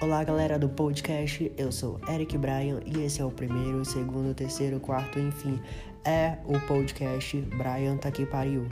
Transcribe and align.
Olá, 0.00 0.22
galera 0.22 0.60
do 0.60 0.68
podcast. 0.68 1.50
Eu 1.56 1.72
sou 1.72 2.00
Eric 2.08 2.38
Bryan 2.38 2.78
e 2.86 3.04
esse 3.04 3.20
é 3.20 3.24
o 3.24 3.32
primeiro, 3.32 3.84
segundo, 3.84 4.32
terceiro, 4.32 4.78
quarto, 4.78 5.18
enfim, 5.18 5.60
é 6.04 6.38
o 6.44 6.58
podcast 6.68 7.36
Bryan 7.40 7.96
Tá 7.96 8.08
Que 8.08 8.24
Pariu. 8.24 8.68